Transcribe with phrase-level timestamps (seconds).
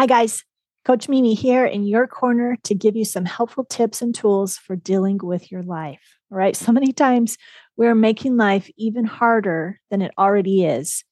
[0.00, 0.44] Hi, guys.
[0.86, 4.74] Coach Mimi here in your corner to give you some helpful tips and tools for
[4.74, 6.16] dealing with your life.
[6.32, 6.56] All right.
[6.56, 7.36] So many times
[7.76, 11.04] we're making life even harder than it already is.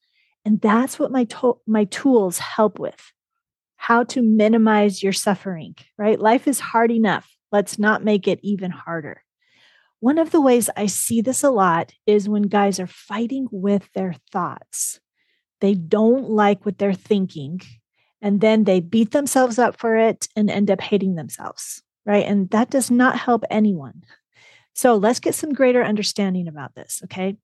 [0.43, 2.99] And that's what my, to- my tools help with
[3.75, 6.19] how to minimize your suffering, right?
[6.19, 7.29] Life is hard enough.
[7.51, 9.21] Let's not make it even harder.
[9.99, 13.87] One of the ways I see this a lot is when guys are fighting with
[13.93, 14.99] their thoughts.
[15.61, 17.61] They don't like what they're thinking
[18.21, 22.25] and then they beat themselves up for it and end up hating themselves, right?
[22.25, 24.03] And that does not help anyone.
[24.73, 27.37] So let's get some greater understanding about this, okay?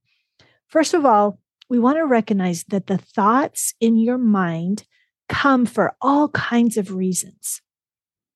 [0.67, 4.83] First of all, we want to recognize that the thoughts in your mind
[5.27, 7.61] come for all kinds of reasons.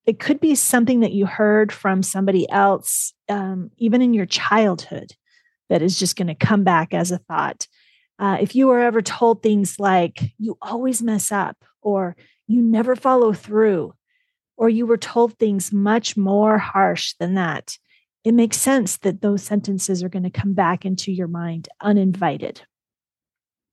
[0.05, 5.13] It could be something that you heard from somebody else, um, even in your childhood,
[5.69, 7.67] that is just going to come back as a thought.
[8.17, 12.15] Uh, if you were ever told things like, you always mess up, or
[12.47, 13.93] you never follow through,
[14.57, 17.77] or you were told things much more harsh than that,
[18.23, 22.61] it makes sense that those sentences are going to come back into your mind uninvited.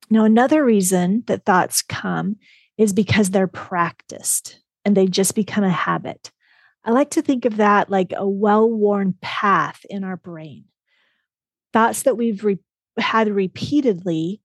[0.08, 2.36] Now, another reason that thoughts come
[2.78, 6.30] is because they're practiced and they just become a habit.
[6.84, 10.66] I like to think of that like a well worn path in our brain.
[11.72, 12.60] Thoughts that we've re-
[12.96, 14.40] had repeatedly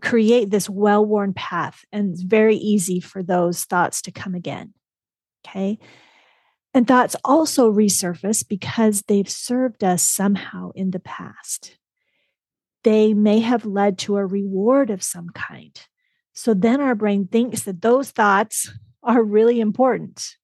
[0.00, 4.74] create this well worn path, and it's very easy for those thoughts to come again.
[5.46, 5.78] Okay.
[6.74, 11.78] And thoughts also resurface because they've served us somehow in the past.
[12.84, 15.80] They may have led to a reward of some kind.
[16.34, 18.70] So then our brain thinks that those thoughts
[19.02, 20.36] are really important.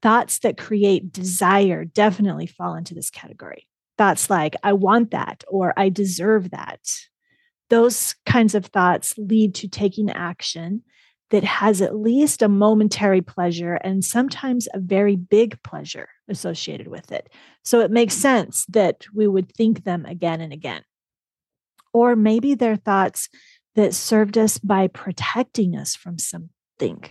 [0.00, 3.66] Thoughts that create desire definitely fall into this category.
[3.98, 6.80] Thoughts like, I want that, or I deserve that,
[7.70, 10.82] those kinds of thoughts lead to taking action
[11.30, 17.12] that has at least a momentary pleasure and sometimes a very big pleasure associated with
[17.12, 17.28] it.
[17.64, 18.22] So it makes mm.
[18.22, 20.82] sense that we would think them again and again.
[21.92, 23.28] Or maybe they're thoughts
[23.74, 27.04] that served us by protecting us from something,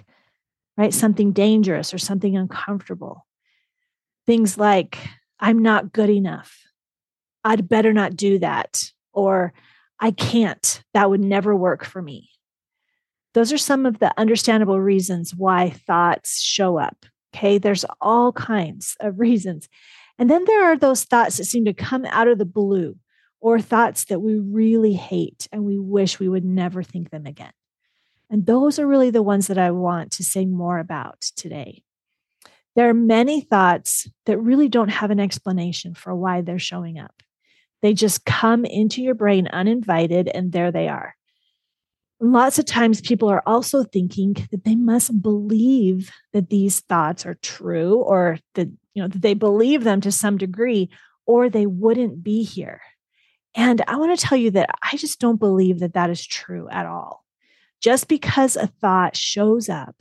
[0.75, 0.93] right?
[0.93, 3.25] Something dangerous or something uncomfortable.
[4.25, 4.97] Things like,
[5.39, 6.57] I'm not good enough.
[7.43, 8.83] I'd better not do that.
[9.13, 9.53] Or
[9.99, 10.83] I can't.
[10.93, 12.29] That would never work for me.
[13.33, 17.05] Those are some of the understandable reasons why thoughts show up.
[17.35, 17.57] Okay.
[17.57, 19.67] There's all kinds of reasons.
[20.19, 22.95] And then there are those thoughts that seem to come out of the blue
[23.39, 27.51] or thoughts that we really hate and we wish we would never think them again.
[28.29, 31.83] And those are really the ones that I want to say more about today.
[32.75, 37.23] There are many thoughts that really don't have an explanation for why they're showing up.
[37.81, 41.15] They just come into your brain uninvited, and there they are.
[42.19, 47.37] Lots of times, people are also thinking that they must believe that these thoughts are
[47.41, 50.89] true, or that you know that they believe them to some degree,
[51.27, 52.81] or they wouldn't be here.
[53.53, 56.67] And I want to tell you that I just don't believe that that is true
[56.69, 57.23] at all.
[57.81, 59.95] Just because a thought shows up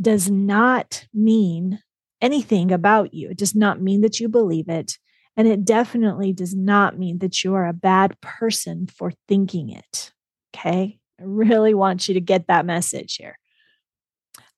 [0.00, 1.80] does not mean
[2.20, 3.30] anything about you.
[3.30, 4.98] It does not mean that you believe it.
[5.38, 10.12] And it definitely does not mean that you are a bad person for thinking it.
[10.54, 10.98] Okay.
[11.20, 13.38] I really want you to get that message here.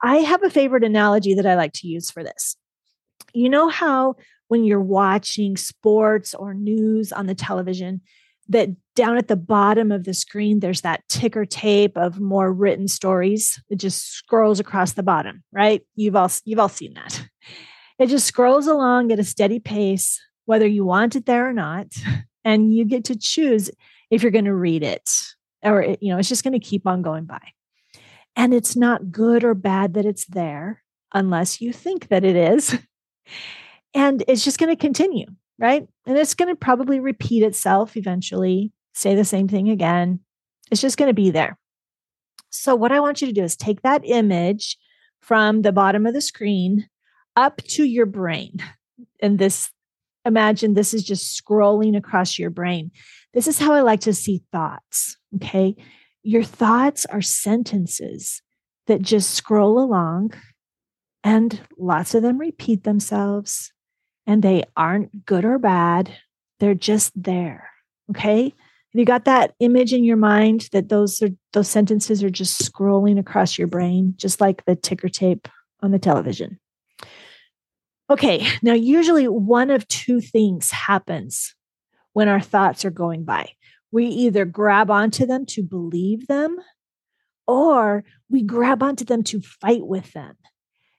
[0.02, 2.56] I have a favorite analogy that I like to use for this.
[3.34, 4.14] You know how
[4.48, 8.00] when you're watching sports or news on the television,
[8.48, 12.88] that down at the bottom of the screen, there's that ticker tape of more written
[12.88, 13.62] stories.
[13.68, 15.82] It just scrolls across the bottom, right?
[15.94, 17.22] You've all you've all seen that.
[17.98, 20.18] It just scrolls along at a steady pace
[20.50, 21.86] whether you want it there or not.
[22.42, 23.70] And you get to choose
[24.10, 25.10] if you're going to read it
[25.62, 27.40] or, eh, you know, it's just going to keep on going by.
[28.34, 32.76] And it's not good or bad that it's there unless you think that it is.
[33.92, 35.26] And it's just going to continue,
[35.58, 35.86] right?
[36.06, 40.20] And it's going to probably repeat itself eventually, say the same thing again.
[40.70, 41.58] It's just going to be there.
[42.50, 44.78] So, what I want you to do is take that image
[45.20, 46.88] from the bottom of the screen
[47.34, 48.62] up to your brain.
[49.20, 49.70] And this
[50.24, 52.90] imagine this is just scrolling across your brain.
[53.32, 55.16] This is how I like to see thoughts.
[55.36, 55.76] Okay.
[56.22, 58.42] Your thoughts are sentences
[58.86, 60.34] that just scroll along,
[61.22, 63.72] and lots of them repeat themselves,
[64.26, 66.14] and they aren't good or bad.
[66.58, 67.70] They're just there.
[68.10, 68.44] Okay.
[68.44, 72.60] Have you got that image in your mind that those are those sentences are just
[72.60, 75.46] scrolling across your brain, just like the ticker tape
[75.80, 76.58] on the television?
[78.10, 81.54] Okay, now usually one of two things happens
[82.12, 83.50] when our thoughts are going by.
[83.92, 86.58] We either grab onto them to believe them,
[87.46, 90.36] or we grab onto them to fight with them.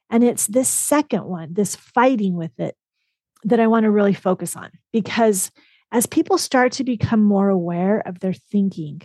[0.10, 2.76] And it's this second one, this fighting with it,
[3.44, 5.52] that I want to really focus on because
[5.92, 9.02] as people start to become more aware of their thinking,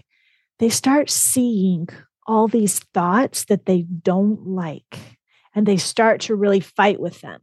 [0.60, 1.88] they start seeing
[2.26, 4.96] all these thoughts that they don't like
[5.54, 7.40] and they start to really fight with them.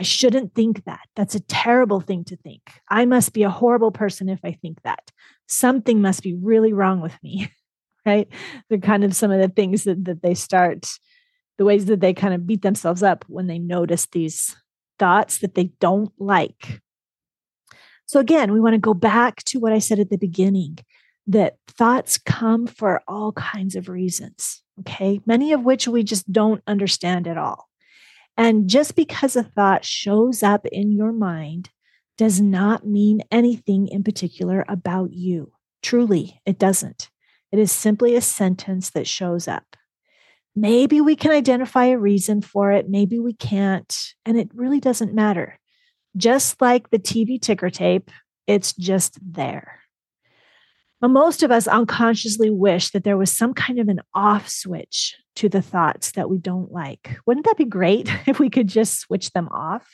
[0.00, 1.06] I shouldn't think that.
[1.14, 2.62] That's a terrible thing to think.
[2.88, 5.10] I must be a horrible person if I think that.
[5.46, 7.52] Something must be really wrong with me,
[8.06, 8.26] right?
[8.68, 10.88] They're kind of some of the things that, that they start,
[11.58, 14.56] the ways that they kind of beat themselves up when they notice these
[14.98, 16.80] thoughts that they don't like.
[18.06, 20.78] So, again, we want to go back to what I said at the beginning
[21.26, 25.20] that thoughts come for all kinds of reasons, okay?
[25.26, 27.69] Many of which we just don't understand at all.
[28.40, 31.68] And just because a thought shows up in your mind
[32.16, 35.52] does not mean anything in particular about you.
[35.82, 37.10] Truly, it doesn't.
[37.52, 39.76] It is simply a sentence that shows up.
[40.56, 43.94] Maybe we can identify a reason for it, maybe we can't,
[44.24, 45.58] and it really doesn't matter.
[46.16, 48.10] Just like the TV ticker tape,
[48.46, 49.79] it's just there.
[51.02, 55.16] Now, most of us unconsciously wish that there was some kind of an off switch
[55.36, 57.16] to the thoughts that we don't like.
[57.26, 59.88] Wouldn't that be great if we could just switch them off?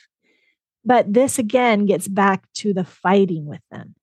[0.83, 3.95] But this again gets back to the fighting with them.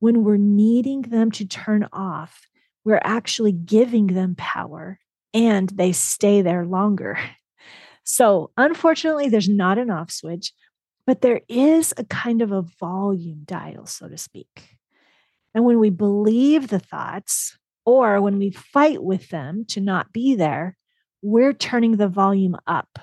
[0.00, 2.46] When we're needing them to turn off,
[2.84, 4.98] we're actually giving them power
[5.34, 7.18] and they stay there longer.
[8.08, 10.52] So, unfortunately, there's not an off switch,
[11.08, 14.75] but there is a kind of a volume dial, so to speak.
[15.56, 17.56] And when we believe the thoughts,
[17.86, 20.76] or when we fight with them to not be there,
[21.22, 22.98] we're turning the volume up.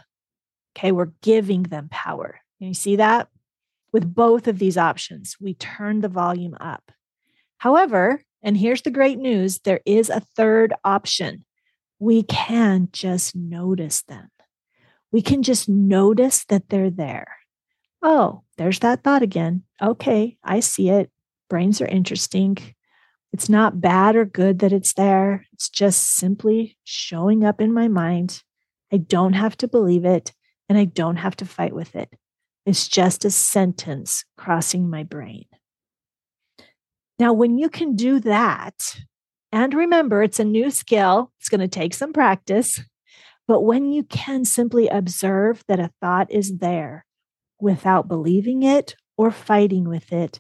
[0.78, 2.42] Okay, we're giving them power.
[2.60, 3.28] Can you see that?
[3.92, 6.92] With both of these options, we turn the volume up.
[7.58, 11.46] However, and here's the great news there is a third option
[11.98, 14.30] we can just notice them.
[15.12, 17.36] We can just notice that they're there.
[18.04, 19.64] Oh, there's that thought again.
[19.82, 21.10] Okay, I see it.
[21.50, 22.58] Brains are interesting.
[23.32, 25.46] It's not bad or good that it's there.
[25.54, 28.44] It's just simply showing up in my mind.
[28.92, 30.34] I don't have to believe it
[30.70, 32.10] and I don't have to fight with it.
[32.66, 35.46] It's just a sentence crossing my brain.
[37.20, 38.98] Now, when you can do that,
[39.52, 42.82] and remember, it's a new skill, it's going to take some practice.
[43.48, 47.06] But when you can simply observe that a thought is there
[47.60, 50.40] without believing it or fighting with it,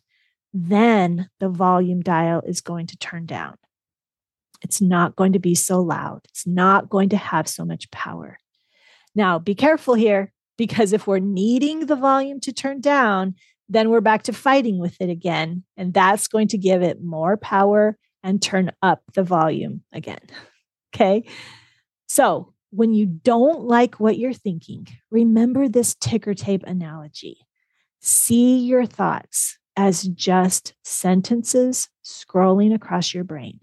[0.53, 3.57] then the volume dial is going to turn down.
[4.61, 6.21] It's not going to be so loud.
[6.29, 8.37] It's not going to have so much power.
[9.15, 13.35] Now, be careful here because if we're needing the volume to turn down,
[13.67, 15.63] then we're back to fighting with it again.
[15.75, 20.21] And that's going to give it more power and turn up the volume again.
[20.95, 21.23] Okay.
[22.07, 27.47] So when you don't like what you're thinking, remember this ticker tape analogy.
[27.99, 33.59] See your thoughts as just sentences scrolling across your brain.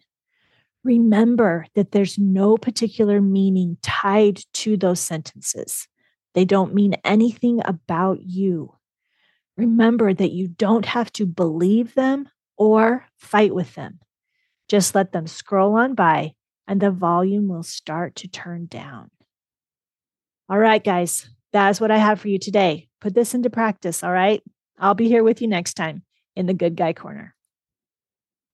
[0.83, 5.87] Remember that there's no particular meaning tied to those sentences.
[6.35, 8.77] They don't mean anything about you.
[9.57, 14.01] Remember that you don't have to believe them or fight with them.
[14.69, 16.33] Just let them scroll on by
[16.67, 19.11] and the volume will start to turn down.
[20.49, 22.88] All right, guys, that's what I have for you today.
[23.00, 24.40] Put this into practice, all right?
[24.81, 26.03] I'll be here with you next time
[26.35, 27.35] in the Good Guy Corner.